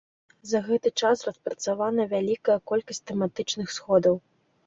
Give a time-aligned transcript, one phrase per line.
[0.51, 4.15] За гэты час распрацавана вялікая колькасць тэматычных сходаў.